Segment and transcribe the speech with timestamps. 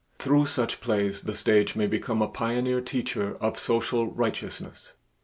[0.17, 4.93] Through such plays the stage may become a pioneer teacher of social righteousness.